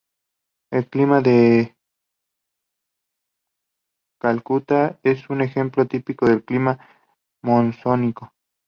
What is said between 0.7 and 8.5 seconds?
El clima de Calcuta es un ejemplo típico de clima monzónico.